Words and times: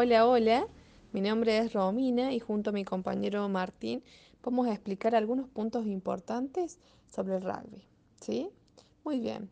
Hola, 0.00 0.28
hola, 0.28 0.68
mi 1.12 1.20
nombre 1.20 1.58
es 1.58 1.72
Romina 1.72 2.32
y 2.32 2.38
junto 2.38 2.70
a 2.70 2.72
mi 2.72 2.84
compañero 2.84 3.48
Martín 3.48 4.04
vamos 4.44 4.68
a 4.68 4.72
explicar 4.72 5.16
algunos 5.16 5.48
puntos 5.48 5.86
importantes 5.86 6.78
sobre 7.08 7.34
el 7.34 7.42
rugby. 7.42 7.82
¿Sí? 8.20 8.48
Muy 9.02 9.18
bien. 9.18 9.50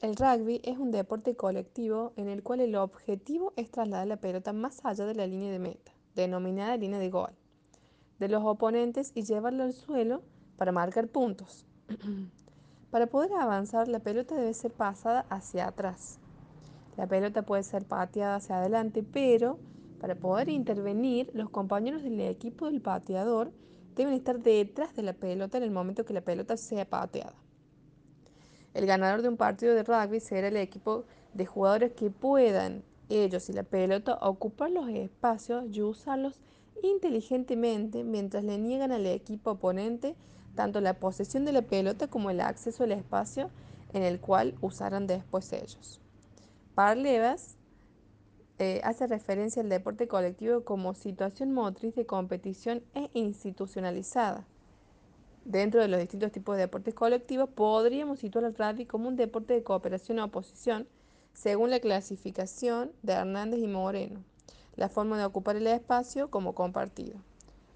El 0.00 0.16
rugby 0.16 0.60
es 0.64 0.78
un 0.78 0.90
deporte 0.90 1.36
colectivo 1.36 2.12
en 2.16 2.28
el 2.28 2.42
cual 2.42 2.58
el 2.58 2.74
objetivo 2.74 3.52
es 3.54 3.70
trasladar 3.70 4.08
la 4.08 4.16
pelota 4.16 4.52
más 4.52 4.84
allá 4.84 5.06
de 5.06 5.14
la 5.14 5.28
línea 5.28 5.52
de 5.52 5.60
meta, 5.60 5.92
denominada 6.16 6.76
línea 6.76 6.98
de 6.98 7.10
gol, 7.10 7.30
de 8.18 8.28
los 8.28 8.42
oponentes 8.44 9.12
y 9.14 9.22
llevarla 9.22 9.62
al 9.62 9.74
suelo 9.74 10.22
para 10.56 10.72
marcar 10.72 11.06
puntos. 11.06 11.66
para 12.90 13.06
poder 13.06 13.32
avanzar, 13.34 13.86
la 13.86 14.00
pelota 14.00 14.34
debe 14.34 14.54
ser 14.54 14.72
pasada 14.72 15.24
hacia 15.30 15.68
atrás. 15.68 16.18
La 16.96 17.06
pelota 17.06 17.42
puede 17.42 17.62
ser 17.62 17.84
pateada 17.84 18.34
hacia 18.34 18.58
adelante, 18.58 19.04
pero 19.04 19.60
para 20.04 20.16
poder 20.16 20.50
intervenir, 20.50 21.30
los 21.32 21.48
compañeros 21.48 22.02
del 22.02 22.20
equipo 22.20 22.66
del 22.66 22.82
pateador 22.82 23.50
deben 23.96 24.12
estar 24.12 24.38
detrás 24.38 24.94
de 24.94 25.02
la 25.02 25.14
pelota 25.14 25.56
en 25.56 25.64
el 25.64 25.70
momento 25.70 26.04
que 26.04 26.12
la 26.12 26.20
pelota 26.20 26.58
sea 26.58 26.84
pateada. 26.84 27.32
El 28.74 28.84
ganador 28.84 29.22
de 29.22 29.30
un 29.30 29.38
partido 29.38 29.74
de 29.74 29.82
rugby 29.82 30.20
será 30.20 30.48
el 30.48 30.58
equipo 30.58 31.06
de 31.32 31.46
jugadores 31.46 31.92
que 31.92 32.10
puedan, 32.10 32.84
ellos 33.08 33.48
y 33.48 33.54
la 33.54 33.62
pelota, 33.62 34.18
ocupar 34.20 34.70
los 34.72 34.90
espacios 34.90 35.64
y 35.74 35.80
usarlos 35.80 36.38
inteligentemente 36.82 38.04
mientras 38.04 38.44
le 38.44 38.58
niegan 38.58 38.92
al 38.92 39.06
equipo 39.06 39.52
oponente 39.52 40.16
tanto 40.54 40.82
la 40.82 41.00
posesión 41.00 41.46
de 41.46 41.52
la 41.52 41.62
pelota 41.62 42.08
como 42.08 42.28
el 42.28 42.42
acceso 42.42 42.84
al 42.84 42.92
espacio 42.92 43.48
en 43.94 44.02
el 44.02 44.20
cual 44.20 44.54
usarán 44.60 45.06
después 45.06 45.50
ellos. 45.54 45.98
Parlevas 46.74 47.56
eh, 48.58 48.80
hace 48.84 49.06
referencia 49.06 49.62
al 49.62 49.68
deporte 49.68 50.06
colectivo 50.06 50.62
como 50.62 50.94
situación 50.94 51.52
motriz 51.52 51.94
de 51.94 52.06
competición 52.06 52.82
e 52.94 53.10
institucionalizada. 53.12 54.46
Dentro 55.44 55.80
de 55.80 55.88
los 55.88 56.00
distintos 56.00 56.32
tipos 56.32 56.56
de 56.56 56.62
deportes 56.62 56.94
colectivos, 56.94 57.50
podríamos 57.50 58.20
situar 58.20 58.44
el 58.44 58.54
rugby 58.54 58.86
como 58.86 59.08
un 59.08 59.16
deporte 59.16 59.54
de 59.54 59.62
cooperación 59.62 60.18
o 60.20 60.24
oposición, 60.24 60.86
según 61.32 61.70
la 61.70 61.80
clasificación 61.80 62.92
de 63.02 63.14
Hernández 63.14 63.60
y 63.60 63.66
Moreno. 63.66 64.22
La 64.76 64.88
forma 64.88 65.18
de 65.18 65.24
ocupar 65.24 65.56
el 65.56 65.66
espacio 65.66 66.30
como 66.30 66.54
compartido. 66.54 67.18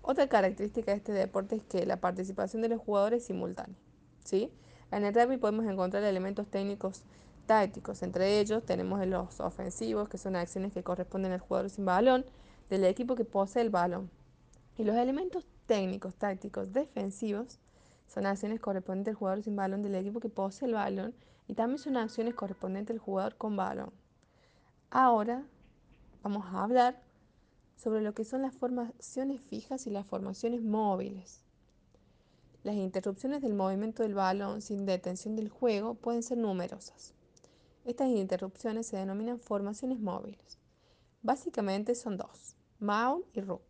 Otra 0.00 0.28
característica 0.28 0.92
de 0.92 0.96
este 0.96 1.12
deporte 1.12 1.56
es 1.56 1.64
que 1.64 1.84
la 1.84 1.98
participación 1.98 2.62
de 2.62 2.68
los 2.68 2.80
jugadores 2.80 3.22
es 3.22 3.26
simultánea. 3.26 3.76
¿sí? 4.24 4.50
En 4.90 5.04
el 5.04 5.12
rugby 5.12 5.36
podemos 5.36 5.66
encontrar 5.66 6.02
elementos 6.04 6.46
técnicos 6.46 7.02
tácticos. 7.48 8.02
Entre 8.02 8.38
ellos 8.38 8.64
tenemos 8.64 9.04
los 9.08 9.40
ofensivos, 9.40 10.08
que 10.08 10.18
son 10.18 10.36
acciones 10.36 10.72
que 10.72 10.84
corresponden 10.84 11.32
al 11.32 11.40
jugador 11.40 11.70
sin 11.70 11.84
balón, 11.84 12.24
del 12.70 12.84
equipo 12.84 13.16
que 13.16 13.24
posee 13.24 13.62
el 13.62 13.70
balón. 13.70 14.10
Y 14.76 14.84
los 14.84 14.94
elementos 14.94 15.44
técnicos, 15.66 16.14
tácticos, 16.14 16.72
defensivos, 16.72 17.58
son 18.06 18.26
acciones 18.26 18.60
correspondientes 18.60 19.12
al 19.12 19.18
jugador 19.18 19.42
sin 19.42 19.56
balón 19.56 19.82
del 19.82 19.96
equipo 19.96 20.20
que 20.20 20.28
posee 20.28 20.68
el 20.68 20.74
balón 20.74 21.14
y 21.48 21.54
también 21.54 21.78
son 21.78 21.96
acciones 21.96 22.34
correspondientes 22.34 22.94
al 22.94 23.00
jugador 23.00 23.36
con 23.36 23.56
balón. 23.56 23.90
Ahora 24.90 25.42
vamos 26.22 26.44
a 26.46 26.62
hablar 26.62 27.02
sobre 27.76 28.02
lo 28.02 28.12
que 28.12 28.24
son 28.24 28.42
las 28.42 28.54
formaciones 28.54 29.40
fijas 29.40 29.86
y 29.86 29.90
las 29.90 30.06
formaciones 30.06 30.62
móviles. 30.62 31.42
Las 32.62 32.74
interrupciones 32.74 33.40
del 33.40 33.54
movimiento 33.54 34.02
del 34.02 34.14
balón 34.14 34.60
sin 34.60 34.84
detención 34.84 35.34
del 35.34 35.48
juego 35.48 35.94
pueden 35.94 36.22
ser 36.22 36.38
numerosas. 36.38 37.14
Estas 37.88 38.08
interrupciones 38.08 38.86
se 38.86 38.98
denominan 38.98 39.40
formaciones 39.40 39.98
móviles. 39.98 40.58
Básicamente 41.22 41.94
son 41.94 42.18
dos, 42.18 42.54
mount 42.80 43.24
y 43.32 43.40
rook. 43.40 43.62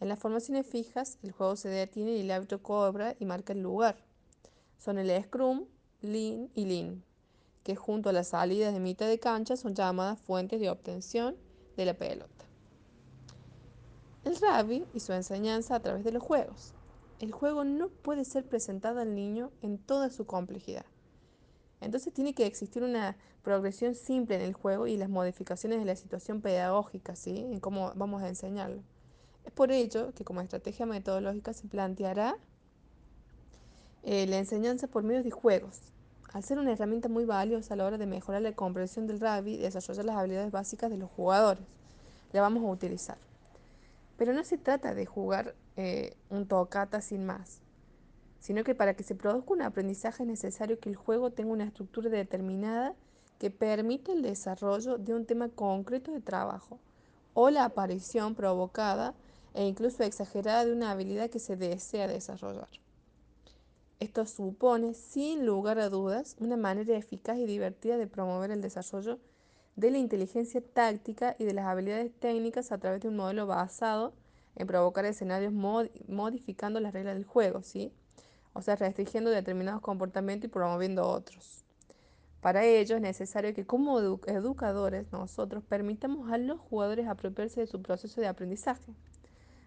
En 0.00 0.08
las 0.08 0.18
formaciones 0.18 0.66
fijas, 0.66 1.20
el 1.22 1.30
juego 1.30 1.54
se 1.54 1.68
detiene 1.68 2.16
y 2.16 2.22
el 2.22 2.32
árbitro 2.32 2.60
cobra 2.60 3.14
y 3.20 3.26
marca 3.26 3.52
el 3.52 3.62
lugar. 3.62 3.96
Son 4.76 4.98
el 4.98 5.22
scrum, 5.22 5.66
lean 6.00 6.50
y 6.56 6.64
lean, 6.64 7.04
que 7.62 7.76
junto 7.76 8.08
a 8.08 8.12
las 8.12 8.26
salidas 8.26 8.74
de 8.74 8.80
mitad 8.80 9.06
de 9.06 9.20
cancha 9.20 9.56
son 9.56 9.72
llamadas 9.72 10.18
fuentes 10.18 10.58
de 10.58 10.70
obtención 10.70 11.36
de 11.76 11.84
la 11.84 11.94
pelota. 11.94 12.44
El 14.24 14.34
rugby 14.34 14.84
y 14.94 14.98
su 14.98 15.12
enseñanza 15.12 15.76
a 15.76 15.80
través 15.80 16.02
de 16.02 16.10
los 16.10 16.24
juegos. 16.24 16.74
El 17.20 17.30
juego 17.30 17.62
no 17.62 17.88
puede 17.88 18.24
ser 18.24 18.44
presentado 18.44 18.98
al 18.98 19.14
niño 19.14 19.52
en 19.62 19.78
toda 19.78 20.10
su 20.10 20.26
complejidad. 20.26 20.86
Entonces 21.80 22.12
tiene 22.12 22.34
que 22.34 22.46
existir 22.46 22.82
una 22.82 23.16
progresión 23.42 23.94
simple 23.94 24.36
en 24.36 24.42
el 24.42 24.52
juego 24.52 24.86
y 24.86 24.96
las 24.96 25.08
modificaciones 25.08 25.78
de 25.78 25.84
la 25.84 25.96
situación 25.96 26.40
pedagógica, 26.40 27.14
¿sí? 27.14 27.38
En 27.38 27.60
cómo 27.60 27.92
vamos 27.94 28.22
a 28.22 28.28
enseñarlo. 28.28 28.82
Es 29.44 29.52
por 29.52 29.70
ello 29.70 30.12
que 30.14 30.24
como 30.24 30.40
estrategia 30.40 30.86
metodológica 30.86 31.52
se 31.52 31.68
planteará 31.68 32.36
eh, 34.02 34.26
la 34.26 34.38
enseñanza 34.38 34.86
por 34.88 35.02
medio 35.02 35.22
de 35.22 35.30
juegos, 35.30 35.80
al 36.32 36.42
ser 36.42 36.58
una 36.58 36.72
herramienta 36.72 37.08
muy 37.08 37.24
valiosa 37.24 37.74
a 37.74 37.76
la 37.76 37.86
hora 37.86 37.98
de 37.98 38.06
mejorar 38.06 38.42
la 38.42 38.52
comprensión 38.52 39.06
del 39.06 39.20
rugby 39.20 39.54
y 39.54 39.58
desarrollar 39.58 40.04
las 40.04 40.16
habilidades 40.16 40.50
básicas 40.50 40.90
de 40.90 40.98
los 40.98 41.10
jugadores. 41.10 41.64
La 42.32 42.40
vamos 42.40 42.62
a 42.64 42.66
utilizar. 42.66 43.18
Pero 44.16 44.32
no 44.32 44.44
se 44.44 44.58
trata 44.58 44.94
de 44.94 45.06
jugar 45.06 45.54
eh, 45.76 46.16
un 46.28 46.46
tocata 46.46 47.00
sin 47.00 47.24
más 47.24 47.60
sino 48.40 48.64
que 48.64 48.74
para 48.74 48.94
que 48.94 49.02
se 49.02 49.14
produzca 49.14 49.52
un 49.52 49.62
aprendizaje 49.62 50.22
es 50.22 50.28
necesario 50.28 50.78
que 50.78 50.88
el 50.88 50.96
juego 50.96 51.30
tenga 51.30 51.52
una 51.52 51.64
estructura 51.64 52.10
determinada 52.10 52.94
que 53.38 53.50
permita 53.50 54.12
el 54.12 54.22
desarrollo 54.22 54.98
de 54.98 55.14
un 55.14 55.26
tema 55.26 55.48
concreto 55.48 56.12
de 56.12 56.20
trabajo 56.20 56.78
o 57.34 57.50
la 57.50 57.64
aparición 57.64 58.34
provocada 58.34 59.14
e 59.54 59.66
incluso 59.66 60.02
exagerada 60.02 60.64
de 60.64 60.72
una 60.72 60.90
habilidad 60.90 61.30
que 61.30 61.38
se 61.38 61.56
desea 61.56 62.08
desarrollar. 62.08 62.68
Esto 64.00 64.26
supone, 64.26 64.94
sin 64.94 65.44
lugar 65.44 65.80
a 65.80 65.88
dudas, 65.88 66.36
una 66.38 66.56
manera 66.56 66.96
eficaz 66.96 67.38
y 67.38 67.46
divertida 67.46 67.96
de 67.96 68.06
promover 68.06 68.52
el 68.52 68.60
desarrollo 68.60 69.18
de 69.74 69.90
la 69.90 69.98
inteligencia 69.98 70.60
táctica 70.60 71.34
y 71.38 71.44
de 71.44 71.54
las 71.54 71.66
habilidades 71.66 72.12
técnicas 72.18 72.70
a 72.70 72.78
través 72.78 73.00
de 73.00 73.08
un 73.08 73.16
modelo 73.16 73.46
basado 73.46 74.12
en 74.56 74.66
provocar 74.66 75.04
escenarios 75.04 75.52
modificando 75.52 76.80
las 76.80 76.92
reglas 76.92 77.14
del 77.14 77.24
juego, 77.24 77.62
¿sí? 77.62 77.92
O 78.58 78.62
sea, 78.62 78.74
restringiendo 78.74 79.30
determinados 79.30 79.80
comportamientos 79.80 80.48
y 80.48 80.52
promoviendo 80.52 81.08
otros. 81.08 81.64
Para 82.40 82.64
ello 82.64 82.96
es 82.96 83.02
necesario 83.02 83.54
que 83.54 83.64
como 83.64 84.00
educadores 84.26 85.12
nosotros 85.12 85.62
permitamos 85.62 86.32
a 86.32 86.38
los 86.38 86.58
jugadores 86.58 87.06
apropiarse 87.06 87.60
de 87.60 87.68
su 87.68 87.80
proceso 87.80 88.20
de 88.20 88.26
aprendizaje, 88.26 88.92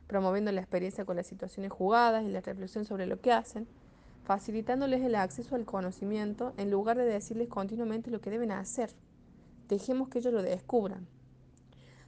promoviendo 0.07 0.51
la 0.51 0.59
experiencia 0.59 1.05
con 1.05 1.15
las 1.15 1.27
situaciones 1.27 1.71
jugadas 1.71 2.25
y 2.25 2.27
la 2.27 2.41
reflexión 2.41 2.83
sobre 2.83 3.05
lo 3.05 3.21
que 3.21 3.31
hacen, 3.31 3.65
facilitándoles 4.25 5.01
el 5.03 5.15
acceso 5.15 5.55
al 5.55 5.63
conocimiento 5.63 6.53
en 6.57 6.69
lugar 6.69 6.97
de 6.97 7.05
decirles 7.05 7.47
continuamente 7.47 8.11
lo 8.11 8.19
que 8.19 8.29
deben 8.29 8.51
hacer. 8.51 8.89
Dejemos 9.69 10.09
que 10.09 10.19
ellos 10.19 10.33
lo 10.33 10.41
descubran. 10.41 11.07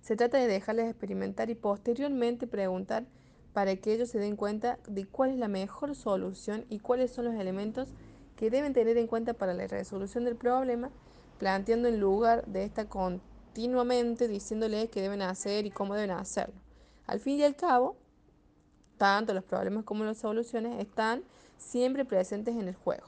Se 0.01 0.17
trata 0.17 0.37
de 0.37 0.47
dejarles 0.47 0.89
experimentar 0.89 1.49
y 1.49 1.55
posteriormente 1.55 2.45
preguntar 2.45 3.05
para 3.53 3.75
que 3.75 3.93
ellos 3.93 4.09
se 4.09 4.19
den 4.19 4.35
cuenta 4.35 4.79
de 4.87 5.05
cuál 5.05 5.31
es 5.31 5.37
la 5.37 5.47
mejor 5.47 5.95
solución 5.95 6.65
y 6.69 6.79
cuáles 6.79 7.11
son 7.11 7.25
los 7.25 7.35
elementos 7.35 7.89
que 8.35 8.49
deben 8.49 8.73
tener 8.73 8.97
en 8.97 9.07
cuenta 9.07 9.33
para 9.33 9.53
la 9.53 9.67
resolución 9.67 10.25
del 10.25 10.35
problema, 10.35 10.89
planteando 11.37 11.87
en 11.87 11.99
lugar 11.99 12.45
de 12.45 12.63
esta 12.63 12.89
continuamente 12.89 14.27
diciéndoles 14.27 14.89
qué 14.89 15.01
deben 15.01 15.21
hacer 15.21 15.65
y 15.65 15.71
cómo 15.71 15.93
deben 15.93 16.11
hacerlo. 16.11 16.55
Al 17.05 17.19
fin 17.19 17.39
y 17.39 17.43
al 17.43 17.55
cabo, 17.55 17.95
tanto 18.97 19.33
los 19.33 19.43
problemas 19.43 19.83
como 19.83 20.03
las 20.03 20.17
soluciones 20.17 20.79
están 20.79 21.23
siempre 21.57 22.05
presentes 22.05 22.55
en 22.55 22.67
el 22.67 22.75
juego. 22.75 23.07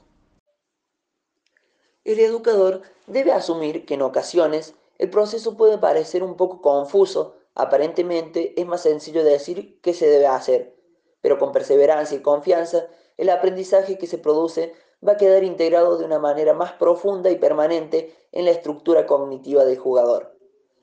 El 2.04 2.20
educador 2.20 2.82
debe 3.08 3.32
asumir 3.32 3.84
que 3.84 3.94
en 3.94 4.02
ocasiones 4.02 4.74
el 4.98 5.10
proceso 5.10 5.56
puede 5.56 5.76
parecer 5.78 6.22
un 6.22 6.36
poco 6.36 6.62
confuso 6.62 7.35
Aparentemente 7.56 8.52
es 8.60 8.66
más 8.66 8.82
sencillo 8.82 9.24
decir 9.24 9.80
qué 9.80 9.94
se 9.94 10.06
debe 10.06 10.26
hacer, 10.26 10.76
pero 11.22 11.38
con 11.38 11.52
perseverancia 11.52 12.18
y 12.18 12.22
confianza, 12.22 12.86
el 13.16 13.30
aprendizaje 13.30 13.96
que 13.96 14.06
se 14.06 14.18
produce 14.18 14.74
va 15.06 15.12
a 15.12 15.16
quedar 15.16 15.42
integrado 15.42 15.96
de 15.96 16.04
una 16.04 16.18
manera 16.18 16.52
más 16.52 16.74
profunda 16.74 17.30
y 17.30 17.36
permanente 17.36 18.14
en 18.32 18.44
la 18.44 18.50
estructura 18.50 19.06
cognitiva 19.06 19.64
del 19.64 19.78
jugador. 19.78 20.36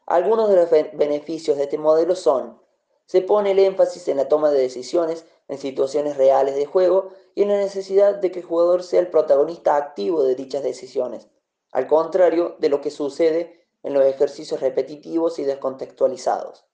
Algunos 0.07 0.49
de 0.49 0.55
los 0.55 0.69
beneficios 0.93 1.57
de 1.57 1.63
este 1.63 1.77
modelo 1.77 2.15
son, 2.15 2.59
se 3.05 3.21
pone 3.21 3.51
el 3.51 3.59
énfasis 3.59 4.07
en 4.07 4.17
la 4.17 4.27
toma 4.27 4.49
de 4.49 4.59
decisiones 4.59 5.27
en 5.47 5.59
situaciones 5.59 6.17
reales 6.17 6.55
de 6.55 6.65
juego 6.65 7.09
y 7.35 7.43
en 7.43 7.49
la 7.49 7.57
necesidad 7.57 8.15
de 8.15 8.31
que 8.31 8.39
el 8.39 8.45
jugador 8.45 8.81
sea 8.81 8.99
el 8.99 9.11
protagonista 9.11 9.75
activo 9.75 10.23
de 10.23 10.33
dichas 10.33 10.63
decisiones, 10.63 11.27
al 11.71 11.85
contrario 11.85 12.55
de 12.57 12.69
lo 12.69 12.81
que 12.81 12.89
sucede 12.89 13.62
en 13.83 13.93
los 13.93 14.05
ejercicios 14.05 14.59
repetitivos 14.61 15.37
y 15.39 15.43
descontextualizados. 15.43 16.65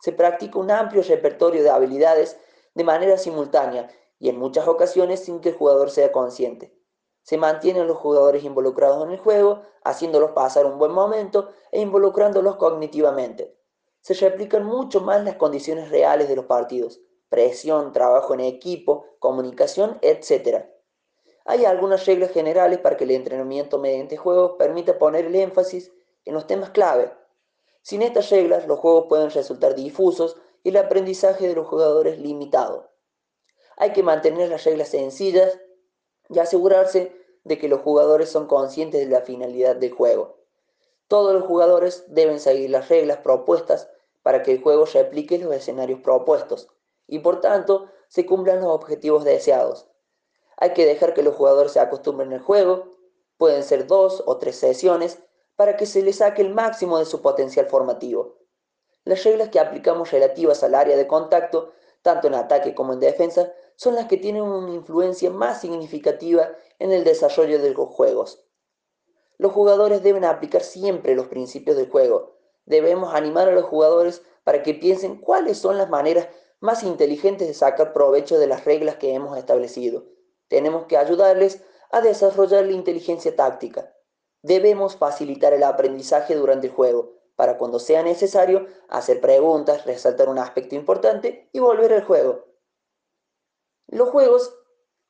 Se 0.00 0.12
practica 0.12 0.58
un 0.58 0.70
amplio 0.70 1.02
repertorio 1.02 1.62
de 1.62 1.70
habilidades 1.70 2.38
de 2.74 2.84
manera 2.84 3.16
simultánea 3.16 3.88
y 4.18 4.28
en 4.28 4.38
muchas 4.38 4.68
ocasiones 4.68 5.20
sin 5.24 5.40
que 5.40 5.50
el 5.50 5.56
jugador 5.56 5.90
sea 5.90 6.12
consciente. 6.12 6.76
Se 7.22 7.38
mantienen 7.38 7.86
los 7.86 7.96
jugadores 7.96 8.44
involucrados 8.44 9.04
en 9.04 9.12
el 9.12 9.18
juego, 9.18 9.62
haciéndolos 9.82 10.32
pasar 10.32 10.66
un 10.66 10.78
buen 10.78 10.92
momento 10.92 11.48
e 11.72 11.80
involucrándolos 11.80 12.56
cognitivamente. 12.56 13.56
se 14.00 14.14
replican 14.14 14.64
mucho 14.64 15.00
más 15.00 15.24
las 15.24 15.34
condiciones 15.34 15.90
reales 15.90 16.28
de 16.28 16.36
los 16.36 16.44
partidos, 16.44 17.00
presión, 17.28 17.92
trabajo 17.92 18.34
en 18.34 18.40
equipo, 18.40 19.06
comunicación, 19.18 19.98
etc. 20.02 20.66
Hay 21.48 21.64
algunas 21.64 22.04
reglas 22.06 22.32
generales 22.32 22.80
para 22.80 22.96
que 22.96 23.04
el 23.04 23.12
entrenamiento 23.12 23.78
mediante 23.78 24.16
juegos 24.16 24.56
permita 24.58 24.98
poner 24.98 25.26
el 25.26 25.36
énfasis 25.36 25.92
en 26.24 26.34
los 26.34 26.48
temas 26.48 26.70
clave. 26.70 27.12
Sin 27.82 28.02
estas 28.02 28.30
reglas, 28.30 28.66
los 28.66 28.80
juegos 28.80 29.06
pueden 29.08 29.30
resultar 29.30 29.76
difusos 29.76 30.36
y 30.64 30.70
el 30.70 30.76
aprendizaje 30.76 31.46
de 31.46 31.54
los 31.54 31.68
jugadores 31.68 32.18
limitado. 32.18 32.90
Hay 33.76 33.92
que 33.92 34.02
mantener 34.02 34.48
las 34.48 34.64
reglas 34.64 34.88
sencillas 34.88 35.60
y 36.28 36.40
asegurarse 36.40 37.14
de 37.44 37.58
que 37.58 37.68
los 37.68 37.80
jugadores 37.82 38.28
son 38.28 38.48
conscientes 38.48 39.00
de 39.00 39.12
la 39.12 39.20
finalidad 39.20 39.76
del 39.76 39.92
juego. 39.92 40.40
Todos 41.06 41.32
los 41.32 41.44
jugadores 41.44 42.04
deben 42.08 42.40
seguir 42.40 42.70
las 42.70 42.88
reglas 42.88 43.18
propuestas 43.18 43.88
para 44.24 44.42
que 44.42 44.50
el 44.50 44.60
juego 44.60 44.84
replique 44.86 45.38
los 45.38 45.54
escenarios 45.54 46.00
propuestos 46.00 46.68
y 47.06 47.20
por 47.20 47.40
tanto 47.40 47.86
se 48.08 48.26
cumplan 48.26 48.60
los 48.60 48.70
objetivos 48.70 49.22
deseados. 49.22 49.88
Hay 50.56 50.72
que 50.72 50.86
dejar 50.86 51.14
que 51.14 51.22
los 51.22 51.34
jugadores 51.34 51.72
se 51.72 51.80
acostumbren 51.80 52.32
al 52.32 52.40
juego, 52.40 52.96
pueden 53.36 53.62
ser 53.62 53.86
dos 53.86 54.22
o 54.26 54.38
tres 54.38 54.56
sesiones, 54.56 55.18
para 55.56 55.76
que 55.76 55.86
se 55.86 56.02
les 56.02 56.16
saque 56.16 56.42
el 56.42 56.54
máximo 56.54 56.98
de 56.98 57.06
su 57.06 57.22
potencial 57.22 57.66
formativo. 57.66 58.36
Las 59.04 59.24
reglas 59.24 59.50
que 59.50 59.60
aplicamos 59.60 60.10
relativas 60.10 60.62
al 60.62 60.74
área 60.74 60.96
de 60.96 61.06
contacto, 61.06 61.72
tanto 62.02 62.28
en 62.28 62.34
ataque 62.34 62.74
como 62.74 62.92
en 62.92 63.00
defensa, 63.00 63.52
son 63.76 63.94
las 63.94 64.06
que 64.06 64.16
tienen 64.16 64.42
una 64.42 64.72
influencia 64.72 65.30
más 65.30 65.60
significativa 65.60 66.50
en 66.78 66.92
el 66.92 67.04
desarrollo 67.04 67.60
de 67.60 67.70
los 67.70 67.88
juegos. 67.88 68.44
Los 69.38 69.52
jugadores 69.52 70.02
deben 70.02 70.24
aplicar 70.24 70.62
siempre 70.62 71.14
los 71.14 71.28
principios 71.28 71.76
del 71.76 71.90
juego. 71.90 72.36
Debemos 72.64 73.14
animar 73.14 73.48
a 73.48 73.52
los 73.52 73.64
jugadores 73.64 74.22
para 74.44 74.62
que 74.62 74.74
piensen 74.74 75.20
cuáles 75.20 75.58
son 75.58 75.76
las 75.76 75.90
maneras 75.90 76.28
más 76.60 76.82
inteligentes 76.82 77.46
de 77.46 77.54
sacar 77.54 77.92
provecho 77.92 78.38
de 78.38 78.46
las 78.46 78.64
reglas 78.64 78.96
que 78.96 79.12
hemos 79.12 79.36
establecido. 79.36 80.04
Tenemos 80.48 80.86
que 80.86 80.96
ayudarles 80.96 81.62
a 81.90 82.00
desarrollar 82.00 82.64
la 82.64 82.72
inteligencia 82.72 83.34
táctica. 83.34 83.94
Debemos 84.42 84.96
facilitar 84.96 85.52
el 85.52 85.62
aprendizaje 85.62 86.34
durante 86.34 86.68
el 86.68 86.72
juego, 86.72 87.14
para 87.36 87.58
cuando 87.58 87.78
sea 87.78 88.02
necesario 88.02 88.66
hacer 88.88 89.20
preguntas, 89.20 89.84
resaltar 89.84 90.28
un 90.28 90.38
aspecto 90.38 90.74
importante 90.74 91.48
y 91.52 91.58
volver 91.58 91.92
al 91.92 92.04
juego. 92.04 92.44
Los 93.88 94.10
juegos 94.10 94.54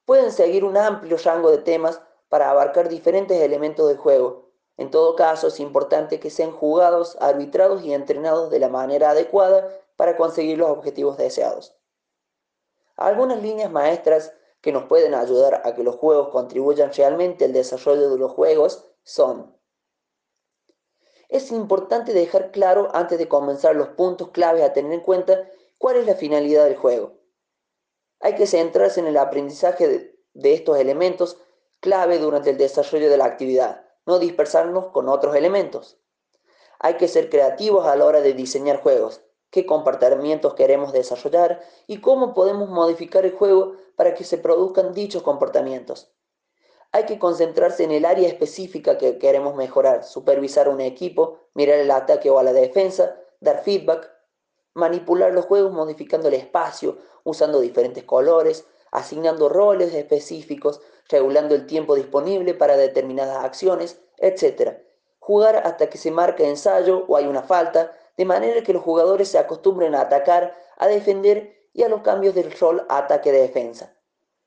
pueden 0.05 0.33
seguir 0.33 0.65
un 0.65 0.77
amplio 0.77 1.17
rango 1.19 1.51
de 1.51 1.59
temas 1.59 2.01
para 2.29 2.51
abarcar 2.51 2.89
diferentes 2.89 3.41
elementos 3.41 3.89
del 3.89 3.97
juego. 3.97 4.51
En 4.77 4.91
todo 4.91 5.17
caso, 5.17 5.49
es 5.49 5.61
importante 5.61 6.21
que 6.21 6.31
sean 6.31 6.53
jugados, 6.53 7.17
arbitrados 7.21 7.83
y 7.83 7.95
entrenados 7.95 8.51
de 8.51 8.59
la 8.59 8.69
manera 8.69 9.11
adecuada 9.11 9.69
para 9.97 10.17
conseguir 10.17 10.59
los 10.59 10.71
objetivos 10.71 11.17
deseados. 11.17 11.77
Algunas 12.97 13.43
líneas 13.43 13.71
maestras 13.71 14.33
que 14.67 14.73
nos 14.73 14.85
pueden 14.85 15.15
ayudar 15.15 15.63
a 15.65 15.77
que 15.77 15.85
los 15.85 15.95
juegos 15.95 16.31
contribuyan 16.31 16.93
realmente 16.93 17.45
al 17.45 17.53
desarrollo 17.53 18.11
de 18.11 18.19
los 18.19 18.33
juegos 18.33 18.85
son 19.05 19.57
es 21.29 21.51
importante 21.53 22.13
dejar 22.13 22.51
claro 22.51 22.89
antes 22.93 23.17
de 23.19 23.29
comenzar 23.29 23.75
los 23.75 23.89
puntos 23.89 24.31
claves 24.31 24.63
a 24.63 24.73
tener 24.73 24.93
en 24.93 25.01
cuenta 25.01 25.49
cuál 25.79 25.97
es 25.97 26.07
la 26.07 26.15
finalidad 26.15 26.65
del 26.65 26.77
juego. 26.77 27.15
Hay 28.21 28.35
que 28.35 28.47
centrarse 28.47 29.01
en 29.01 29.07
el 29.07 29.17
aprendizaje 29.17 30.17
de, 30.35 30.55
estos 30.55 30.79
elementos 30.79 31.39
clave 31.81 32.19
durante 32.19 32.51
el 32.51 32.59
desarrollo 32.59 33.11
de 33.11 33.17
la 33.17 33.25
actividad, 33.25 33.85
no 34.05 34.19
dispersarnos 34.19 34.87
con 34.87 35.09
otros 35.09 35.35
elementos. 35.35 35.99
Hay 36.79 36.95
que 36.97 37.09
ser 37.09 37.31
creativos 37.31 37.87
a 37.87 37.97
la 37.97 38.05
hora 38.05 38.21
de 38.21 38.33
diseñar 38.33 38.81
juegos, 38.81 39.23
qué 39.51 39.67
comportamientos 39.67 40.55
queremos 40.55 40.93
desarrollar 40.93 41.61
y 41.87 42.01
cómo 42.01 42.35
podemos 42.35 42.69
modificar 42.69 43.25
el 43.25 43.33
juego 43.33 43.75
para 43.97 44.15
que 44.15 44.25
se 44.25 44.39
produzcan 44.39 44.93
dichos 44.93 45.23
comportamientos. 45.23 46.13
Hay 46.93 47.05
que 47.05 47.19
concentrarse 47.19 47.85
en 47.85 47.91
el 47.91 48.05
área 48.05 48.29
específica 48.29 48.97
que 48.97 49.19
queremos 49.19 49.55
mejorar, 49.55 50.05
supervisar 50.05 50.69
un 50.69 50.81
equipo, 50.81 51.41
mirar 51.55 51.79
el 51.79 51.91
ataque 51.91 52.31
o 52.31 52.39
a 52.39 52.43
la 52.43 52.53
defensa, 52.53 53.17
dar 53.41 53.63
feedback, 53.63 54.11
manipular 54.75 55.33
los 55.33 55.47
juegos 55.47 55.73
modificando 55.73 56.29
el 56.29 56.35
espacio, 56.35 56.99
usando 57.25 57.61
diferentes 57.61 58.05
colores, 58.05 58.67
asignando 58.93 59.49
roles 59.49 59.93
específicos, 59.95 60.81
regulando 61.09 61.55
el 61.55 61.67
tiempo 61.67 61.95
disponible 61.95 62.55
para 62.55 62.77
determinadas 62.77 63.45
acciones, 63.45 64.01
etc. 64.19 64.79
Jugar 65.19 65.63
hasta 65.65 65.89
que 65.89 65.99
se 65.99 66.11
marque 66.11 66.49
ensayo 66.49 67.05
o 67.09 67.17
hay 67.17 67.27
una 67.27 67.43
falta, 67.43 67.93
de 68.17 68.25
manera 68.25 68.63
que 68.63 68.73
los 68.73 68.83
jugadores 68.83 69.29
se 69.29 69.39
acostumbren 69.39 69.95
a 69.95 70.03
atacar, 70.03 70.57
a 70.77 70.87
defender 70.87 71.69
y 71.73 71.83
a 71.83 71.89
los 71.89 72.03
cambios 72.03 72.35
del 72.35 72.53
rol 72.59 72.87
ataque-defensa 72.89 73.97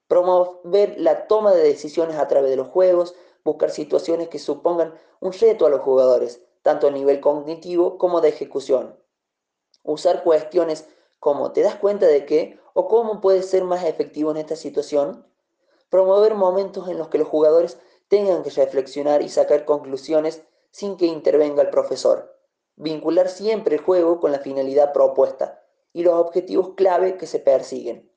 promover 0.10 1.00
la 1.00 1.28
toma 1.28 1.54
de 1.54 1.62
decisiones 1.62 2.18
a 2.18 2.28
través 2.28 2.50
de 2.50 2.58
los 2.58 2.68
juegos, 2.68 3.16
buscar 3.46 3.70
situaciones 3.70 4.28
que 4.28 4.40
supongan 4.40 4.96
un 5.22 5.32
reto 5.32 5.68
a 5.68 5.70
los 5.70 5.82
jugadores, 5.82 6.42
tanto 6.64 6.88
a 6.88 6.92
nivel 6.92 7.22
cognitivo 7.22 7.98
como 7.98 8.20
de 8.20 8.30
ejecución. 8.30 9.00
Usar 9.84 10.24
cuestiones 10.24 10.88
como 11.20 11.52
¿te 11.52 11.62
das 11.62 11.76
cuenta 11.76 12.08
de 12.08 12.26
qué? 12.26 12.60
o 12.74 12.88
¿cómo 12.88 13.22
puedes 13.22 13.50
ser 13.50 13.64
más 13.64 13.86
efectivo 13.86 14.32
en 14.32 14.38
esta 14.38 14.56
situación? 14.56 15.28
Promover 15.90 16.34
momentos 16.34 16.90
en 16.90 16.98
los 16.98 17.10
que 17.10 17.20
los 17.20 17.28
jugadores 17.28 17.78
tengan 18.08 18.42
que 18.42 18.50
reflexionar 18.50 19.22
y 19.22 19.30
sacar 19.30 19.64
conclusiones 19.64 20.42
sin 20.72 20.98
que 20.98 21.06
intervenga 21.06 21.62
el 21.62 21.70
profesor. 21.70 22.39
Vincular 22.82 23.28
siempre 23.28 23.76
el 23.76 23.82
juego 23.82 24.22
con 24.22 24.32
la 24.32 24.40
finalidad 24.40 24.94
propuesta 24.94 25.62
y 25.92 26.02
los 26.04 26.14
objetivos 26.14 26.76
clave 26.76 27.18
que 27.18 27.28
se 27.28 27.40
persiguen. 27.40 28.10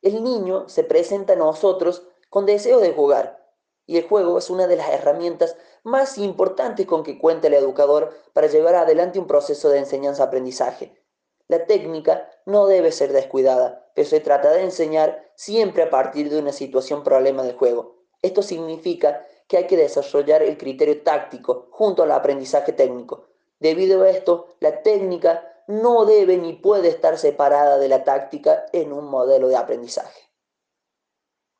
El 0.00 0.24
niño 0.24 0.68
se 0.68 0.82
presenta 0.82 1.34
a 1.34 1.36
nosotros 1.36 2.02
con 2.30 2.46
deseo 2.46 2.80
de 2.80 2.92
jugar 2.92 3.48
y 3.86 3.98
el 3.98 4.08
juego 4.08 4.38
es 4.38 4.50
una 4.50 4.66
de 4.66 4.74
las 4.74 4.90
herramientas 4.90 5.56
más 5.84 6.18
importantes 6.18 6.84
con 6.84 7.04
que 7.04 7.16
cuenta 7.16 7.46
el 7.46 7.54
educador 7.54 8.12
para 8.32 8.48
llevar 8.48 8.74
adelante 8.74 9.20
un 9.20 9.28
proceso 9.28 9.68
de 9.68 9.78
enseñanza-aprendizaje. 9.78 11.00
La 11.46 11.66
técnica 11.66 12.28
no 12.44 12.66
debe 12.66 12.90
ser 12.90 13.12
descuidada, 13.12 13.88
pero 13.94 14.08
se 14.08 14.18
trata 14.18 14.50
de 14.50 14.64
enseñar 14.64 15.30
siempre 15.36 15.84
a 15.84 15.90
partir 15.90 16.28
de 16.28 16.40
una 16.40 16.52
situación 16.52 17.04
problema 17.04 17.44
del 17.44 17.56
juego. 17.56 18.02
Esto 18.20 18.42
significa 18.42 19.24
que 19.52 19.58
hay 19.58 19.66
que 19.66 19.76
desarrollar 19.76 20.42
el 20.42 20.56
criterio 20.56 21.02
táctico 21.02 21.68
junto 21.72 22.04
al 22.04 22.12
aprendizaje 22.12 22.72
técnico. 22.72 23.26
Debido 23.60 24.00
a 24.00 24.08
esto, 24.08 24.46
la 24.60 24.82
técnica 24.82 25.62
no 25.66 26.06
debe 26.06 26.38
ni 26.38 26.54
puede 26.54 26.88
estar 26.88 27.18
separada 27.18 27.76
de 27.76 27.86
la 27.90 28.02
táctica 28.02 28.64
en 28.72 28.94
un 28.94 29.10
modelo 29.10 29.48
de 29.48 29.56
aprendizaje. 29.56 30.30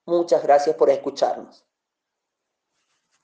Muchas 0.06 0.42
gracias 0.42 0.74
por 0.74 0.88
escucharnos. 0.88 1.66